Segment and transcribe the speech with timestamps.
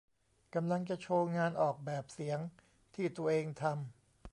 [0.55, 2.39] กำลังจะโชว์งานออกแบบเสียง
[2.95, 3.75] ที่ตัวเองทำ